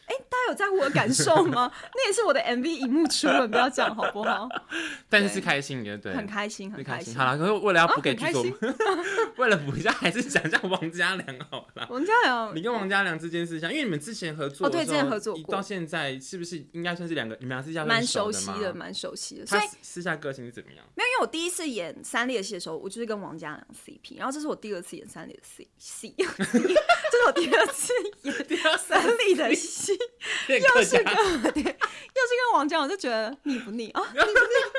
[0.07, 1.71] 哎，大家有在乎我的感受吗？
[1.93, 4.47] 那也是我的 MV 荧幕初吻，不要讲好不好？
[5.09, 7.13] 但是是开心的，对，很开心，很开心。
[7.15, 8.43] 好了，可是为了要补给剧组，
[9.37, 11.85] 为了补一下，还是讲一下王嘉良好了。
[11.89, 17.35] 王嘉良，你跟王嘉良之间是像，因为你们之前合作，哦，对，之前合作过，到现在是不是应该算是两个？
[17.41, 19.45] 你们俩私下蛮熟悉的，蛮熟悉的。
[19.45, 20.85] 所以私下个性是怎么样？
[20.95, 27.93] 没有，因为我第一次演三立的戏的时候，我就是跟王嘉良 CP，然后这是我第二次演三立的 C C，这是我第二次
[28.23, 28.33] 演
[28.77, 29.96] 三立的戏，
[30.47, 31.05] 又是跟
[31.53, 34.01] 对，又是跟王嘉，我就觉得腻不腻啊？
[34.13, 34.31] 腻不腻？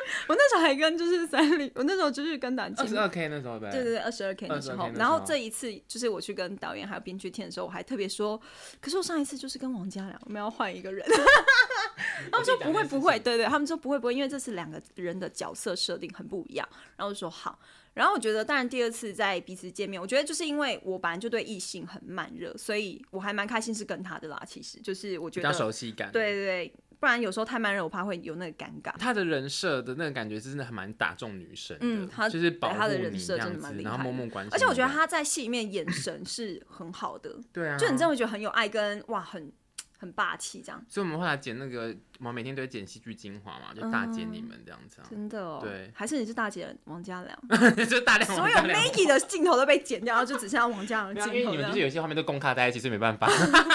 [0.29, 2.85] 我那时候还跟就是三立，我那时候就是跟南京。
[2.85, 3.71] 二十二 K 那时候对。
[3.71, 4.91] 对对对，二十二 K 那时候。
[4.95, 8.41] 然后这一次就是我去跟导演还有编剧听的时候，我还特别说，
[8.81, 11.07] 可是我上一次就是跟王嘉良，我们要换一个人。
[12.31, 16.69] 他们说不会不会，对对，他们说不会不会，因为这次两个人的角色设定很不一样。
[16.97, 17.59] 然后就说好。
[17.99, 24.41] 然后我觉得，当然第二次在彼此见面，我觉得就是因为我本来就对异性很慢热，所以我还蛮开心是跟他的啦。
[24.47, 28.93] 其实就是我觉得比较熟悉感，对对对，不然有时候太慢热，我怕会有那个尴尬。
[28.99, 34.55] 他的人设的那个感觉真的还蛮打中女生的，嗯，他就是保护你他的人设真的蛮厉害，然后默默关心。
[34.55, 39.53] 而且我觉得他在戏里面眼神是很好的，对啊，就你真的会觉得很有爱跟哇很。
[39.99, 40.83] 很霸气，这样。
[40.89, 45.01] 所以我们后来剪那个，我们每天都会剪戏剧精华嘛，就大剪你们这样子。
[45.11, 45.61] 真的哦。
[45.63, 45.91] 对。
[45.95, 47.39] 还是你是大姐王嘉良？
[47.89, 48.35] 就大量。
[48.35, 51.39] 所有 Maggie 的镜头都被剪掉，就只剩下王嘉良镜头。
[51.39, 53.29] 因为你们就是有些画面都公开在一起，所以没办法。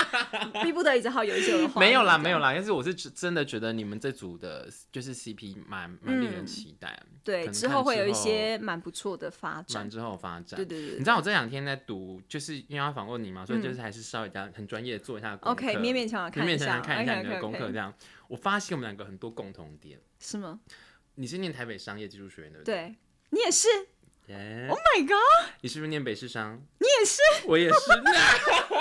[0.63, 1.67] 逼不得已只好有一些。
[1.77, 2.53] 没有啦，没有啦。
[2.53, 6.97] 但是我是真的觉得你们这组的，就是 CP 蛮蛮令人期待。
[7.23, 9.89] 对，之后会有一些蛮不错的发展。
[9.89, 10.57] 之后发展。
[10.57, 10.91] 对对对。
[10.93, 15.65] 你知道我这两天在读，就是因为要访问你嘛，所以就是还是稍微讲很专业做一下功课。
[15.65, 16.79] OK，勉勉强强看一下。
[16.81, 17.93] 看一下你的功课，这样
[18.27, 20.59] 我发现我们两个很多共同点，是吗？
[21.15, 22.95] 你是念台北商业技术学院的，对，
[23.29, 23.67] 你也是。
[24.25, 24.69] Yeah.
[24.69, 25.51] Oh my god！
[25.59, 26.65] 你是不是念北市商？
[26.79, 27.75] 你也是，我也是。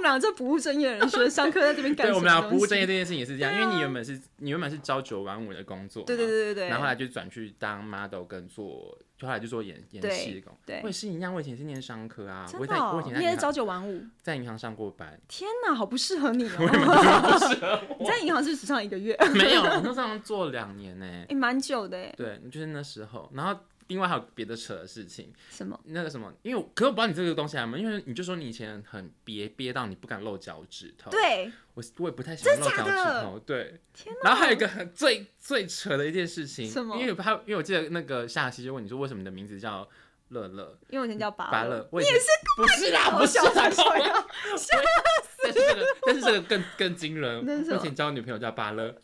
[0.00, 10.56] 听我们俩这不务正业的人说上课在这边干，对，我们俩不务正业这件事情也是这样，因为你原本是你原本是朝九晚五的工作，对对对对对，然后后来就转去当 model 跟做，就后来就做演演戏的工。
[10.64, 15.20] 对，我也是一样，我以前是念商科啊，我在，我以前你也是朝九晚五，在银行上过班。
[15.28, 16.56] 天哪，好不适合你哦！
[16.58, 17.96] 不适合我。
[18.00, 19.14] 你在银行是只上一个月？
[19.34, 21.98] 没有，我那时候做两年呢，也 蛮久的。
[22.16, 23.60] 对，就是那时候，然后。
[23.90, 25.78] 另外还有别的扯的事情，什么？
[25.86, 26.32] 那个什么？
[26.42, 31.10] 因为可是我不知道你这个东西还有没有，因为你就说你以前很憋憋到你不敢露脚趾头。
[31.10, 33.38] 对，我我也不太喜欢露脚趾头。
[33.40, 34.14] 对，天。
[34.22, 36.96] 然后还有一个很最最扯的一件事情，什么？
[36.96, 39.88] 因为他因为我记得那个夏曦就问你说为什么你的名字叫
[40.28, 40.78] 乐乐？
[40.88, 41.88] 因为我以前叫芭乐。
[41.90, 42.26] 你也是？
[42.56, 44.70] 不是啦，不是啦，笑死！
[45.42, 48.94] 但是这个但是这个更更惊人，我以前交女朋友叫芭乐。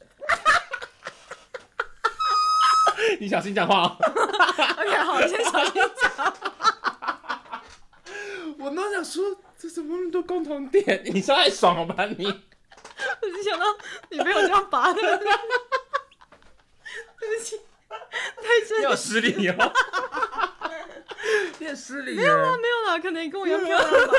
[3.20, 3.96] 你小心讲话哦。
[4.79, 6.35] OK，好，你先小心讲。
[8.59, 11.02] 我都想说，这怎么那么多共同点？
[11.07, 12.26] 你说太爽了吧你？
[12.26, 13.66] 我就想到
[14.11, 15.00] 你没有这样拔的。
[17.18, 18.79] 对不起，太真。
[18.81, 19.72] 你有失礼哦。
[21.59, 22.14] 你很失礼。
[22.14, 24.12] 没有啦，没有啦，可能你跟我一样漂亮吧。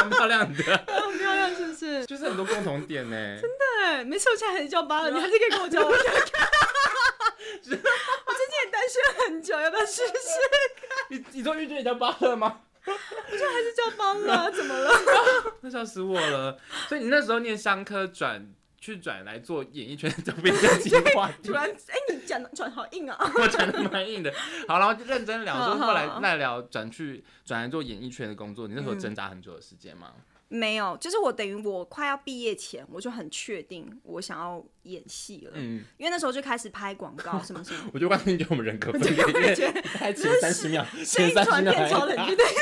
[0.00, 0.62] 很漂亮的。
[0.86, 2.06] 很漂亮，是不是？
[2.06, 3.16] 就是很多共同点呢。
[3.40, 5.92] 真的哎，没事，我现在还是叫芭乐，你还是可以跟我交往。
[9.28, 10.12] 很久，要不要试试？
[11.10, 12.60] 你你说玉娟也叫巴乐吗？
[12.86, 14.90] 我说还是叫巴乐，怎么了？
[15.62, 16.58] 那笑死我了。
[16.88, 23.18] 所以你那时候念商科转去转来做演艺圈，就变正经话突然，哎、欸，你讲的转好硬啊！
[23.36, 24.32] 我讲的蛮硬的。
[24.68, 30.12] 好，然后就认真聊，说后来再聊转去转来做演艺圈的工作，你那时候挣扎很久的时间吗？
[30.16, 35.52] 嗯没有，就是我等于我快要毕业前，我就很确定我想要演戏了。
[35.54, 37.80] 嗯，因为那时候就开始拍广告什么什么。
[37.92, 42.44] 我觉得观众觉得我们人格分裂，因为 拍前三十秒，声音突然变超冷，对对。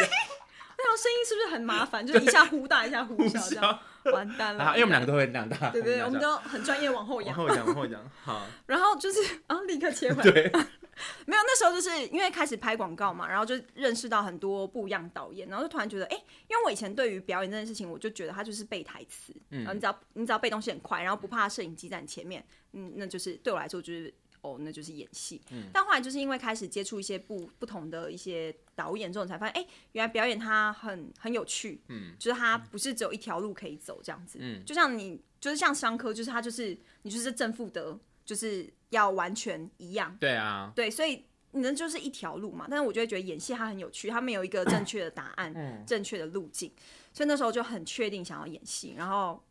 [0.78, 2.04] 那条声音是不是很麻烦？
[2.04, 4.64] 就是一下呼大，一下呼小，这样完蛋了。
[4.70, 8.10] 因为我们两个都会那样大，对对，我们都很专业，往后仰，往后仰，往后仰。
[8.24, 10.52] 好，然后就是啊，立刻切回对。
[11.26, 16.16] 没有，那时候就是因为开始拍广告嘛，然后就认识到很多不一样导演，然后就突然觉得，哎，
[16.48, 25.40] 因为我以前对于表演这件事情，我就觉得他就是背台词，嗯，然后你只要你只要背东西很快，然后不怕摄影机在你前面，嗯，那就是对我来说就是哦，那就是演戏。
[25.50, 37.98] 嗯，但后来就是因为开始接触一些不不同的一些导演之后，才发现，哎，原来表演它很很有趣，嗯，就是它不是只有一条路可以走这样子，嗯，就像你就是像商科，就是它就是你就是正负得。
[38.24, 42.66] 就是要完全一样，对啊，对，所以你们就是一条路嘛。
[42.68, 46.72] 但是我就会觉得演戏它很有趣，它没有一个正确的答案，嗯、正确的路径。
[47.12, 49.42] 所以那时候就很确定想要演戏，然后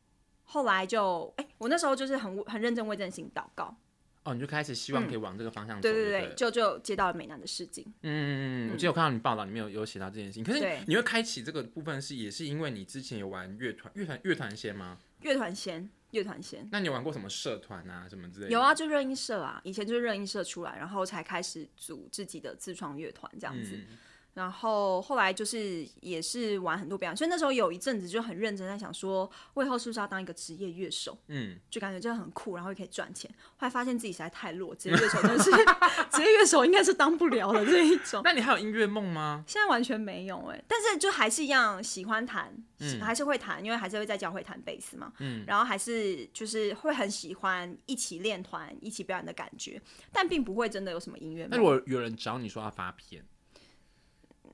[0.43, 3.75] 后来就，哎、欸，我那时候就是很很认真为这件事情祷告。
[4.23, 7.83] 哦，你就开始希望可以往这个方向走，对对对，就就接到了美男的试镜。
[8.03, 10.43] 嗯嗯嗯，我记得我看到你报道里面有有写到这件事情。
[10.43, 14.99] 可是你会开启这个部分是也是因为你之前有玩乐团乐团乐团先吗？
[15.21, 15.89] 乐团先。
[16.11, 18.51] 乐团先，那你有玩过什么社团啊，什么之类的？
[18.51, 23.75] 有啊，就热音社啊，以前就是热音社出来，然后才开始组自己的自创乐团这样子。
[23.75, 23.97] 嗯
[24.33, 31.17] 然后后来就是也是玩很多表演，所以那时候有一阵子就很认真在想说，我以后是不是要当一个职业乐手？
[31.27, 33.29] 嗯，就感觉这样很酷，然后也可以赚钱。
[33.57, 35.51] 后来发现自己实在太弱，职业乐手真的是
[36.11, 38.21] 职业乐手应该是当不了的这一种。
[38.23, 39.43] 那你还有音乐梦吗？
[39.45, 45.11] 现在完全没有哎、欸，但是就还是一样喜欢弹，嗯、还是会弹，因为还是会在教会弹贝斯嘛。
[45.19, 49.81] 嗯，然后还是就是会很喜欢一起练团、一起表演的感觉，
[50.13, 51.49] 但并不会真的有什么音乐梦。
[51.51, 53.25] 那如果有人找你说要发片？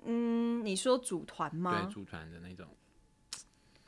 [0.08, 1.84] 嗯，你说组团吗？
[1.84, 2.66] 对，组团的那种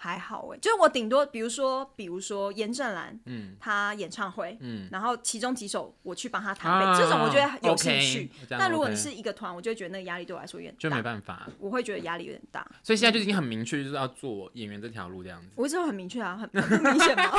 [0.01, 8.31] 还好哎，就是我顶多比如说，比如说严正兰，嗯，他演唱会，嗯，然后其中几首我去帮他弹贝，这种我觉得有兴趣。
[8.49, 12.65] 但如果你是一个团，我就会觉得那个压力对我来说有点大，就没办法，我会觉得压力有点大。
[12.81, 15.49] 所以现在就已经很明确，就是要做演员这条路这样子。
[15.55, 17.31] 我一直都很明确啊，很 明显吗？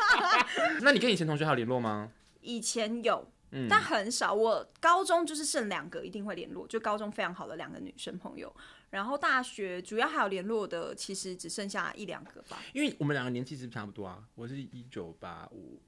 [0.82, 2.10] 那你跟以前同学还有联络吗？
[2.42, 3.26] 以前有。
[3.50, 8.54] 嗯、但很少，我高中就是剩两个一定会联络，就高中非常好的两个女生朋友。
[8.90, 12.58] 然后大学主要还有联络的，其实只剩下一两个吧。
[12.72, 14.18] 因为我们两个年纪是不是差不多啊？
[14.34, 15.80] 我是一九八五。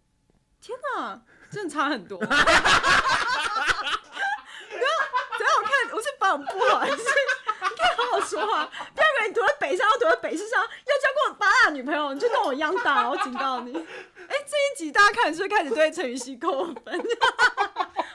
[0.60, 2.18] 天哪，真的差很多。
[2.20, 2.38] 不要，等
[5.46, 6.96] 下我看，我是保养不好，还是
[8.20, 8.64] 说话。
[8.94, 13.72] 第二个，你读在北上，又读在北市上，又交过八大女朋友，你就跟我一样大，我警告你。
[14.28, 17.00] 哎，这一集大家看是不是开始对陈雨希扣分？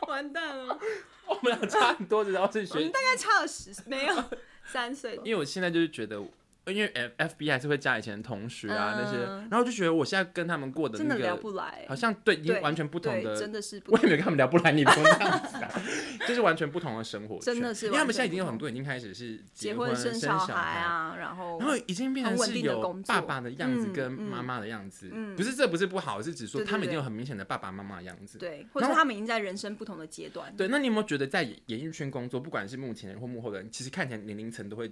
[0.07, 0.79] 完蛋了，
[1.27, 4.23] 我们俩差很多，知道是学，我们大概差了十，没有
[4.65, 5.19] 三岁。
[5.23, 6.21] 因为我现在就是觉得。
[6.67, 9.17] 因为 F F B 还是会加以前的同学啊那些，
[9.49, 15.69] 然后就觉得我现在跟他们过的那个真的聊不来，好像对，已经完全不同的，真的是，我也没有跟他们聊不来，你不用这样子啊，
[16.27, 34.91] 就是完全不同的生活，真的是，因为他们现在已经有很多已经开始是结婚生小孩啊，然后然后已经变成是有爸爸的样子跟妈妈的样子，不是这不是不好，是指说他们已经有很明显的爸爸妈妈的样子，对，或者他们已经在人生不同的阶段，对，那你有没有觉得在演艺圈工作，不管是幕前人或幕后的人，其实看起来年龄层都会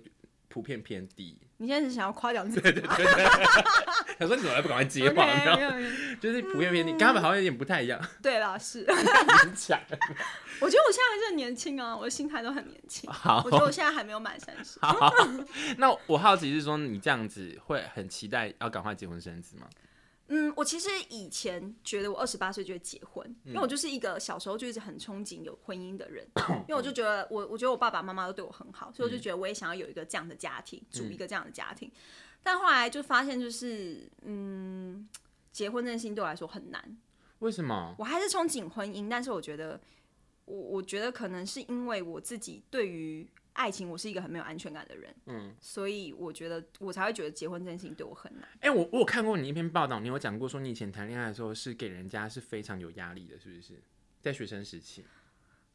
[0.54, 1.36] 普遍偏低？
[1.58, 2.62] 你现在是想要夸奖自己？
[2.62, 3.26] 对对对，
[4.20, 5.26] 想说你怎么还不赶快接话？
[5.34, 5.92] 你知道吗？
[6.22, 8.00] 就是普遍偏低，跟他们好像有点不太一样。
[8.22, 8.86] 对啦，是。
[8.94, 9.80] 很强。
[10.62, 13.10] 我觉得我现在还是很年轻啊，我的心态都很年轻。
[13.12, 14.78] 好，我觉得我现在还没有满三十。
[14.80, 15.12] 好，
[15.78, 19.68] 那我好奇是说，你这样子会很期待要赶快结婚生子吗？
[20.28, 26.26] 嗯，我其实以前觉得我二十八岁就会结婚，嗯、因为我就是一个小时候就一直很憧憬有婚姻的人，
[26.68, 31.92] 因为我就觉得我我觉得我爸爸妈妈都对我很好，所以我就觉得我也想要有一个这样的家庭，组、嗯、一个这样的家庭。
[32.42, 35.08] 但后来就发现，就是嗯，
[35.52, 36.98] 结婚这件事情对我来说很难。
[37.40, 37.94] 为什么？
[38.00, 39.80] 我还是憧憬婚姻，但是我觉得
[40.46, 43.28] 我我觉得可能是因为我自己对于。
[43.54, 48.44] 爱情，我是一个很没有安全感的人，嗯，所以我觉得我才会觉得结婚这件事情对我很难。
[48.60, 53.74] 哎、欸，我我有看过你一篇报道，你有讲过说你以前谈恋爱的时候是给人家是非常有压力的，是不是？
[54.22, 55.04] 在学生时期，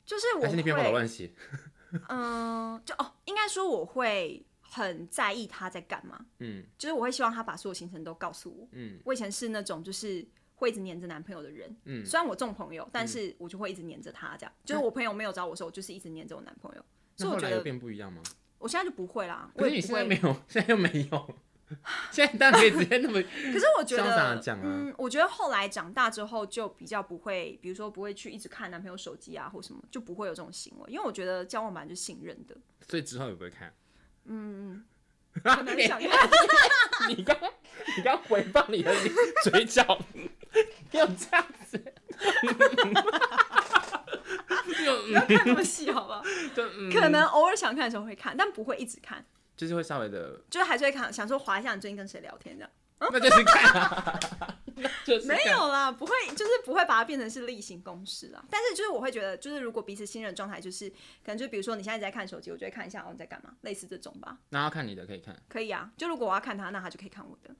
[0.04, 1.30] 就是我还是那篇报道乱写。
[2.08, 16.84] 嗯、呃，就哦，应该说我会很在意他在干嘛，嗯，就是我会希望他把所有行程都告诉我，嗯，我以前是那种就是会一直黏着男朋友的人，嗯，虽然我重朋友，但是我就会一直黏着他，这样，嗯、就是我朋友没有找我的时候，我就是一直黏着我男朋友。
[17.18, 18.22] 所以我觉得变不一样吗？
[18.59, 19.50] 我现在就不会啦。
[19.57, 21.35] 可是你现在没有， 现在又没有。
[22.11, 23.20] 现在当然可以直接那么，
[23.52, 32.57] 可是我觉得，啊、嗯，我觉得后来长大之后就比较不会，比如说不会去一直看男朋友手机啊或什么，就不会有这种行为，因为我觉得交往本来就是信任的。
[32.88, 33.70] 所以之后也不会看。
[34.24, 34.83] 嗯，
[35.44, 36.31] 可能想看。
[37.11, 37.37] 你刚
[37.98, 38.90] 你刚回放你的
[39.44, 39.85] 嘴角，
[40.92, 41.94] 有这样子。
[45.07, 46.22] 不要看那么细，好不好？
[46.78, 49.24] 嗯、可能偶尔想看的时候会看，但不会一直看。
[49.57, 52.70] 就是会稍微的，就是还是会看，想说划一下你最近跟谁聊天这样。
[53.00, 54.20] 那就是看、啊，
[55.04, 58.44] 就是没有啦，不会，就是不会把它变成是例行公事啦。
[58.50, 64.38] 但是就是我会觉得，就是如果彼此信任状态，就是可能就比如说你现在在看手机，我就会看一下哦你在干嘛，类似这种吧。
[64.48, 65.88] 那要看你的可以看，可以啊。
[65.96, 67.54] 就如果我要看他，那他就可以看我的。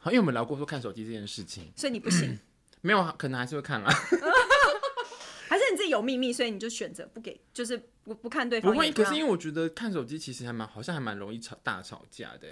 [0.00, 2.32] 好，因为我们聊过说看手机这件事情，所以你不行。
[2.32, 2.40] 嗯、
[2.82, 3.90] 没有，可能还是会看啦。
[5.92, 8.72] 有秘密，所以你就选择不给，就是不不看对方。
[8.72, 12.50] 不会，可是因为我觉得看手机其实还蛮，好像还蛮容易吵大吵架的，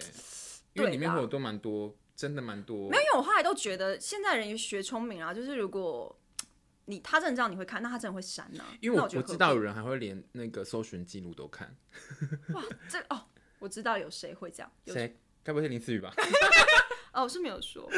[0.74, 2.88] 因为里面会有都蛮多，真的蛮多。
[2.90, 6.16] 没有，因为我后来都觉得现在人学聪明啊，就是如果
[6.85, 8.76] 你他真的知道你会看，那他真的会删呢、啊。
[8.81, 11.74] 因为我我知道有人还会连那个搜寻记录都看。
[12.55, 13.26] 哇，这哦，
[13.59, 14.70] 我知道有谁会这样。
[14.87, 15.16] 谁？
[15.42, 16.12] 该不会是林思雨吧？
[17.14, 17.88] 哦，我是没有说。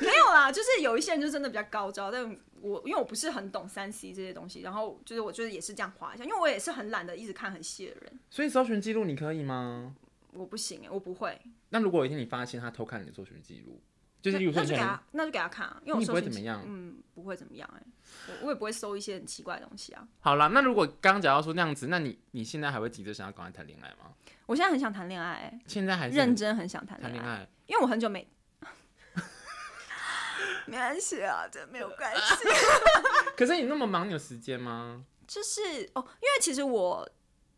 [0.00, 2.24] 没有啦，就是有一些人就真的比较高招，但
[2.60, 8.18] 我因为我不是很懂三 C 这些东西，然后就是我觉得也是这样滑一下，因为我也是很懒得一直看很细的人。
[8.30, 9.94] 所以搜寻记录你可以吗？
[10.32, 11.40] 我不行欸，我不会。
[11.70, 13.80] 那如果有一天你发现他偷看你的搜寻记录，
[14.20, 17.82] 就是例如说那就给他，那就给他看啊，因为我你不会怎么样，嗯，不会怎么样哎，
[18.28, 20.06] 我我也不会搜一些很奇怪的东西啊。
[20.20, 24.12] 好了，那如果刚刚讲到说那样子，那你你现在还会急着想要赶快谈恋爱吗？
[24.44, 28.26] 我现在很想谈恋爱，现在还是认真很想谈恋爱，爱，因为我很久没。
[30.66, 32.20] 没关系啊，这没有关系。
[33.36, 35.04] 可是你那么忙，你有时间吗？
[35.26, 35.60] 就是
[35.94, 37.08] 哦，因为其实我，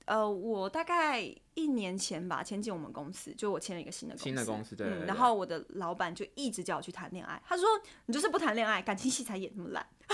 [0.07, 1.21] 呃，我大概
[1.53, 5.07] 一年前吧，签进我们公司，就我签了一个新的公司，新的公司对，对，对、嗯。
[5.07, 7.67] 然后我的老板就一直叫我去谈恋爱，他说
[8.07, 9.87] ：“你就是不谈恋爱，感情戏才演那么烂。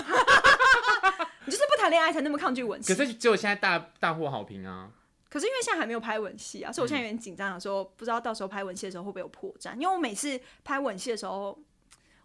[1.45, 4.91] 你就是不谈恋爱才那么抗拒吻戏。”可是只有现在大大获好评啊！
[5.29, 9.73] 可是因为现在还没有拍吻戏啊，所以我现在有点紧张，说不知道到时候拍吻戏的时候会不会有破绽？
[9.75, 11.57] 因为我每次拍吻戏的时候。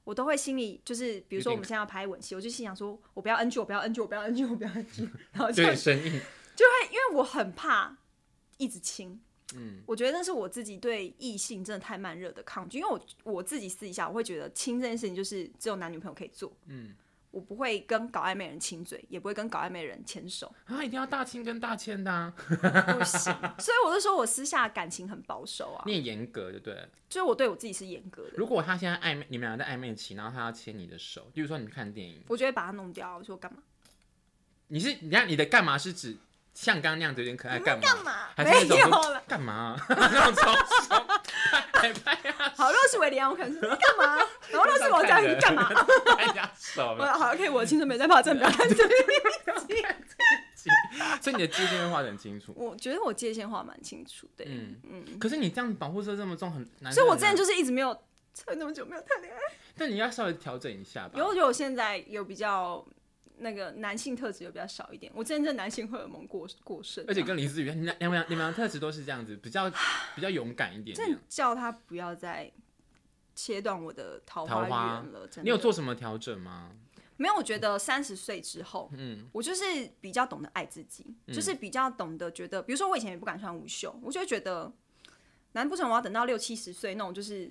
[0.04, 6.20] 我都会心里就是，比如说我们现在要拍吻戏，我就心想说，我不要 NG，我不要 NG，我不要 NG，我不要 NG， 然后 就会声音，
[6.56, 7.96] 就会因为我很怕
[8.56, 9.20] 一直亲，
[9.54, 16.94] 嗯，我觉得那是我自己对异性真的太慢热的抗拒，因为我我自己私底下我会觉得亲这件事情就是只有男女朋友可以做，嗯。
[17.30, 20.82] 我不会跟搞暧昧人亲嘴，也不会跟搞暧昧人牵手啊！
[20.82, 22.34] 一定要大亲跟大牵的，啊，
[22.98, 23.32] 不行。
[23.58, 25.82] 所以我就说我私下感情很保守啊。
[25.86, 26.88] 你也严格，对不对？
[27.08, 28.32] 就是我对我自己是严格的。
[28.36, 33.16] 如果他现在暧昧，你们俩在暧昧期，然后他要牵你的手，比如说你看电影，我就会把他弄掉。
[33.16, 33.62] 我说干嘛？
[34.72, 36.16] 你是你看你的干嘛是指
[36.54, 37.82] 像刚刚那样子有点可爱干嘛？
[37.86, 38.12] 干嘛？
[38.36, 39.22] 还是那种没有了？
[39.26, 39.76] 干嘛？
[39.88, 41.06] 那种超爽。
[42.56, 44.16] 好，如果是维里安，我可能是干嘛？
[44.50, 45.70] 然后如果是我这样，你干嘛？
[46.76, 48.90] 我 好，OK，我的青春没在怕，真的不要看这个。
[51.22, 52.52] 所以你的界限会画得很清楚。
[52.54, 54.44] 我觉得我界限画蛮清楚的。
[54.46, 55.18] 嗯嗯。
[55.18, 56.92] 可是你这样保护色这么重，很难。
[56.92, 57.94] 所以我之前就是一直没有，
[58.34, 59.38] 撑那么久没有谈恋爱。
[59.76, 61.12] 但你要稍微调整一下吧。
[61.14, 62.84] 因为我觉得我现在有比较
[63.40, 65.12] 那个男性特质，就比较少一点。
[65.14, 67.04] 我之前这男性荷尔蒙过过剩。
[67.08, 69.70] 而且跟林思雨，你们两你们的特质都是这样子，比较
[70.14, 70.96] 比较勇敢一点。
[70.96, 72.50] 真叫他不要再。
[73.32, 75.42] 切断我的桃花源了，真的。
[75.44, 76.72] 你有做什么调整吗？
[77.16, 79.64] 没有，我觉得三十岁之后，嗯，我就是
[79.98, 84.70] 比较懂得爱自己，嗯、就是比较懂得觉得，比如说我以前也不敢穿无袖，我就会觉得，
[85.52, 87.50] 难不成我要等到六七十岁那种，就是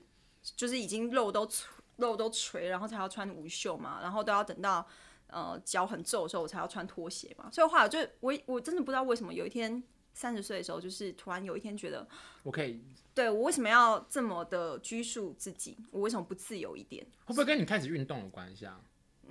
[0.55, 1.49] 就是已经肉都
[1.95, 4.85] 肉都垂，然后才要穿无袖嘛，然后都要等到
[5.31, 7.49] 呃脚很皱的时候我才要穿拖鞋嘛。
[7.51, 9.81] 所以后来就我我真的不知道为什么有一天
[10.13, 12.07] 三十岁的时候，就是突然有一天觉得
[12.43, 12.83] 我可以。
[13.13, 15.77] 对，我为什么要这么的拘束自己？
[15.91, 17.05] 我为什么不自由一点？
[17.25, 18.79] 会不会跟你开始运动有关系啊？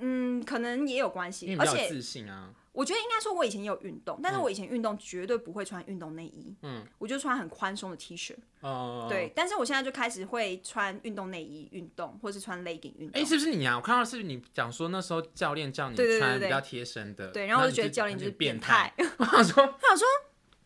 [0.00, 1.46] 嗯，可能也有关系。
[1.46, 2.52] 因为比较自信啊。
[2.72, 6.54] 我觉得应该说，我以前也有运动，但是我以前运动绝对不会穿运动内衣。
[6.62, 8.36] 嗯，我就穿很宽松的 T 恤。
[8.60, 9.06] 哦。
[9.08, 13.20] 对，但是我现在就开始会穿运动内衣运动，或是穿 legging 运动。
[13.20, 13.74] 哎，是不是你啊？
[13.74, 17.28] 我看到是不是你讲说那时候教练叫你穿比较贴身的？
[17.32, 18.94] 对，然后我就觉得教练就是变态。
[19.18, 20.06] 我想说，他想说。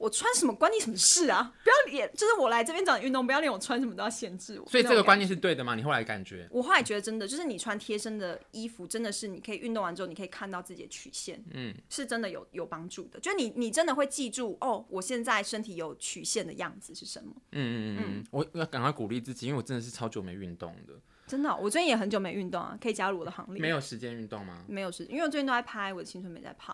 [0.03, 1.55] 我穿什么关你什么事啊？
[1.63, 4.69] 不要脸，就是我来这边找你运动，不要脸我穿什么都要限制我。
[4.69, 5.77] 所以这个观念是对的吗？
[5.77, 6.49] 你后来感觉？
[6.51, 13.21] 我后来觉得真的，就是你穿贴身的衣服，真的是你可以运动完之后，你可以看到自己的曲线，嗯，是真的有有帮助的。
[13.21, 17.33] 就你你真的会记住哦，我现在身体有曲线的样子是什么？
[17.53, 20.95] 嗯嗯嗯，嗯我要赶快鼓励自己，因为我真的是超久没运动的。
[21.27, 23.61] 真的、哦，我最近也很久没运动啊，可以加入我的行列。
[23.61, 24.65] 没有时间运动吗？
[24.67, 26.73] 没有时，因为我最近都在拍，我的青春没在拍。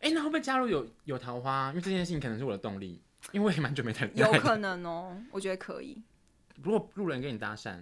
[0.00, 1.68] 哎、欸，那会不会加入有有桃花？
[1.70, 3.02] 因为这件事情可能是我的动力。
[3.32, 4.10] 因为我也蛮久没谈。
[4.16, 6.02] 有可能哦，我觉得可以。
[6.62, 7.78] 如果路人跟你搭讪，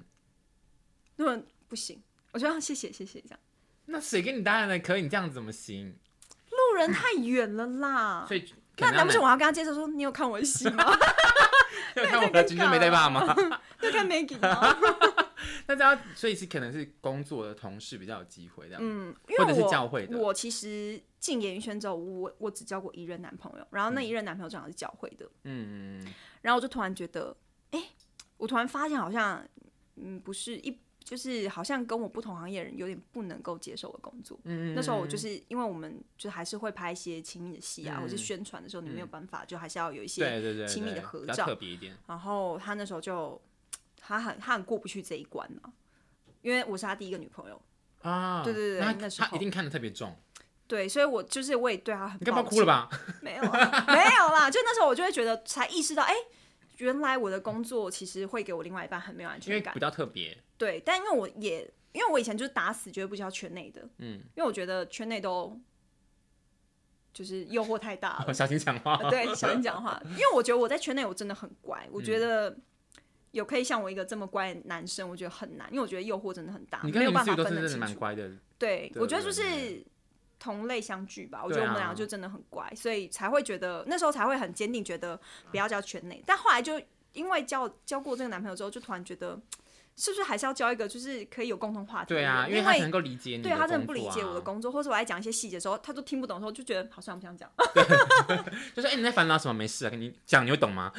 [1.16, 2.02] 路人不行，
[2.32, 3.38] 我觉得谢谢谢谢这样。
[3.86, 4.78] 那谁跟你搭讪呢？
[4.80, 5.96] 可以，你这样子怎么行？
[6.50, 8.24] 路人太远了啦。
[8.26, 10.84] 所以那难不成我要跟他介绍说，你有看我的戏吗？
[11.94, 13.24] 有看我的《青春没在怕》吗？
[13.80, 14.76] 要看 Maggie 吗？
[15.68, 20.16] 那这样，所以是可能是工作的同事比较有机会这样，嗯，或者是教会的。
[20.16, 26.02] 我其实进演艺圈之后，我我只交过一任男朋友，然后那一任男朋友正好是教会的，嗯，
[26.40, 27.36] 然后我就突然觉得，
[27.72, 27.88] 哎、欸，
[28.38, 29.46] 我突然发现好像，
[29.96, 34.40] 嗯，不是一，就是好像跟我不同行业的人有点不能够接受的工作。
[34.44, 41.94] 嗯，那时候我就是因为我们就还是会拍一些亲密的戏啊，嗯、或者宣传的时候，你没有办法，就还是要有一些亲密的合照，特别一点。
[42.06, 43.38] 然后他那时候就。
[44.08, 45.70] 他很他很过不去这一关嘛，
[46.40, 47.60] 因为我是他第一个女朋友
[48.00, 50.16] 啊，对对对，那，那时候他一定看得特别重，
[50.66, 52.88] 对，所以我就是我也对他很，你干嘛哭了吧？
[53.20, 56.18] 没有啊，没有啦，就那时候我就会觉得才意识到，哎、欸，
[56.78, 65.60] 原来我的工作其实会给我另外一半很没有安全感，比较特别，对，但因为我也因为我以前就是打死绝对不交圈内的，嗯，因为我觉得圈内都
[67.12, 72.56] 就是诱惑太大了，小心讲话，对，小心讲话，因为我觉得我在圈内我真的很乖，我觉得。
[73.28, 77.98] 嗯有可以像我一个这么乖的男生，我觉得很难，因为我觉得诱惑真的很大，你跟没有办法分得清楚。
[78.58, 79.84] 对，我觉得就是
[80.38, 81.42] 同类相聚吧。
[81.44, 85.20] 我觉得我们俩就真的很乖，所以才会觉得那时候才会很坚定，觉得
[85.50, 86.22] 不要交圈内。
[86.26, 86.80] 但后来就
[87.12, 89.38] 因为交交过这个男朋友之后，就突然觉得
[89.94, 92.08] 是不是还是要交一个，就是可以有共同话题。
[92.14, 97.50] 对啊，因为他能够理解你，对他真的不理解我的工作，或者我在讲一些细节的时候，他都听不懂的时候，就觉得好像不想讲。
[98.74, 99.54] 就说哎，你在烦恼什么？
[99.54, 100.90] 没事啊，跟你讲，你会懂吗？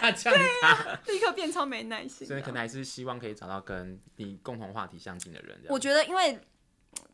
[0.00, 2.26] 对啊，立刻变超没耐心。
[2.26, 5.60] 所以可能还是希望可以找到跟你共同话题相近的人。
[5.68, 6.38] 我觉得，因为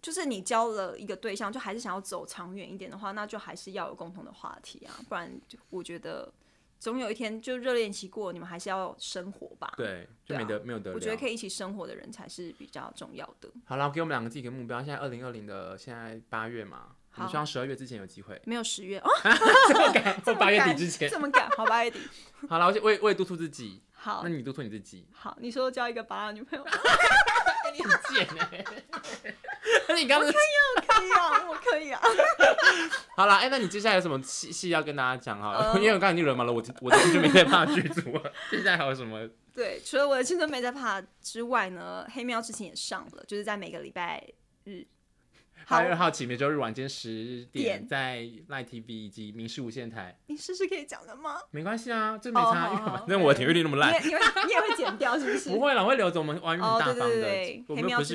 [0.01, 6.33] 就是你交了一个对象，就还是想要走长远一点的话，那就还是要有共同的话题啊，不然就我觉得
[6.79, 9.73] 总有一天就热恋期过，你们还是要生活吧。
[9.77, 10.93] 对，就没得、啊、没有得。
[10.93, 13.51] 我觉得可以一起生活的人才是比较重要的。
[13.65, 14.79] 好了，给我们两个自己一个目标。
[14.79, 16.95] 现在二零二零的现在八月嘛。
[17.19, 18.41] 你希望十二月之前有机会？
[18.45, 19.09] 没有十月哦，
[19.69, 22.01] 这么赶，或八月底之前，这么赶，好，八月底。
[22.49, 23.83] 好了，我我也我也督促自己。
[23.93, 25.09] 好，那你督促你自己。
[25.13, 26.65] 好，你说交一个八的女朋友，
[27.73, 28.65] 你很贱哎。
[29.89, 32.01] 那你刚刚可以啊，可以啊，我可以啊。
[33.17, 35.73] 好了，哎，那你接下来有什么戏戏要跟大家讲哈？
[35.77, 38.33] 因为我刚才已经惹毛了我，我的青春没在怕剧组了。
[38.51, 39.29] 接下来还有什么？
[39.55, 44.23] 对，除了我的青春没在怕之外呢，黑喵之前也上了，就是在每个礼拜
[44.65, 44.87] 日。
[45.69, 50.17] 八月二号起，每周日晚间十点，在 Line TV 以及民视无线台。
[50.29, 51.37] 你试试可以讲的吗？
[51.51, 53.91] 没关系啊，这没差，因为反正 我的点阅率那么烂。
[53.91, 55.51] 你也你也会剪掉是不是？
[55.55, 56.21] 不会了，我会留着。
[56.21, 58.15] 我们玩很大方的，我们不是。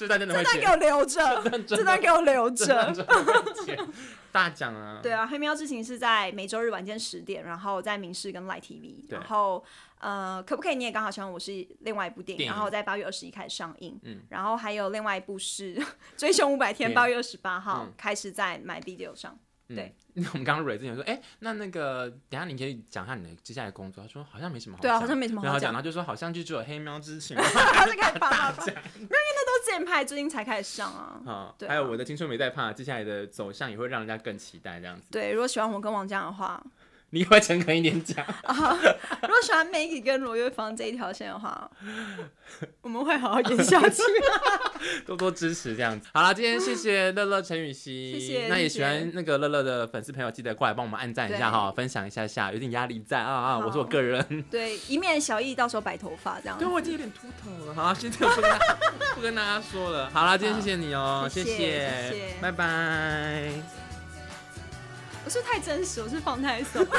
[0.00, 3.88] 这段 真的会剪，这段给我留着，这段给我留着。
[4.32, 5.00] 大奖啊！
[5.02, 9.64] 对啊，黑喵之情是在每周日晚间十点，然后在明视跟 Light TV，然后。
[10.00, 10.76] 呃，可不可以？
[10.76, 14.00] 你也刚好喜欢我是另外一部电影，然后在八月二十一开始上映。
[14.04, 15.74] 嗯，然后还有另外一部是
[16.16, 19.38] 《追凶五百天》，八月二十八号开始在 MyVideo 上。
[19.70, 24.02] 嗯、对，那我们刚刚蕊之前说，哎，那那个等下你可以讲一下你的接下来工作。
[24.02, 25.72] 他说好像没什么好，对啊，好像没什么好讲。
[25.72, 27.36] 然后就说好像就只有黑喵之情。
[27.38, 31.22] 他就开始怕讲，因为那都是之前拍，最近才开始上啊。
[31.24, 35.06] 啊， 对啊，还有我的青春没在怕，接下来的走向也会让人家更期待这样子。
[35.10, 36.62] 对，如果喜欢我跟王江的话。
[37.10, 38.78] 你会诚恳一点讲 啊！
[39.22, 41.68] 如果喜欢 Maggie 跟罗月芳这一条线的话，
[42.82, 44.02] 我们会好好演下去，
[45.04, 46.06] 多多支持这样子。
[46.14, 48.46] 好了，今天谢谢 乐乐陈雨希，谢谢。
[48.48, 53.58] 那也喜欢那个乐乐的粉丝朋友，记得过来帮我们按赞一下哈，分享一下下，有点压力在啊啊！
[53.58, 56.56] 我是我个人，对，以免小易到时候白头发这样。
[56.58, 57.74] 对，我已经有点秃头了。
[57.74, 58.58] 好，现在不跟
[59.16, 60.08] 不跟大家说了。
[60.10, 63.89] 好了，今天谢谢你哦，谢谢，拜拜。
[65.24, 66.86] 不是太真实我是放太松？